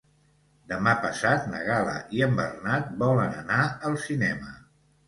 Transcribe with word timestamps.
Demà 0.71 0.93
passat 1.03 1.45
na 1.53 1.61
Gal·la 1.67 1.95
i 2.17 2.27
en 2.29 2.35
Bernat 2.43 2.91
volen 3.05 3.39
anar 3.45 3.63
al 3.93 4.03
cinema. 4.11 4.61